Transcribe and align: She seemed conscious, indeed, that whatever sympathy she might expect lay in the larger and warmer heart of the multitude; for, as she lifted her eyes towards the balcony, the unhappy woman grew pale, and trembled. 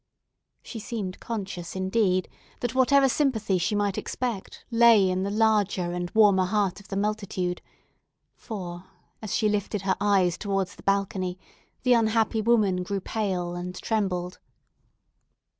She 0.63 0.79
seemed 0.79 1.19
conscious, 1.19 1.75
indeed, 1.75 2.27
that 2.61 2.73
whatever 2.73 3.07
sympathy 3.07 3.59
she 3.59 3.75
might 3.75 3.99
expect 3.99 4.65
lay 4.71 5.07
in 5.07 5.21
the 5.21 5.29
larger 5.29 5.91
and 5.93 6.09
warmer 6.15 6.45
heart 6.45 6.79
of 6.79 6.87
the 6.87 6.97
multitude; 6.97 7.61
for, 8.35 8.85
as 9.21 9.35
she 9.35 9.47
lifted 9.47 9.83
her 9.83 9.97
eyes 10.01 10.39
towards 10.39 10.73
the 10.75 10.81
balcony, 10.81 11.37
the 11.83 11.93
unhappy 11.93 12.41
woman 12.41 12.81
grew 12.81 12.99
pale, 12.99 13.53
and 13.53 13.75
trembled. 13.75 14.39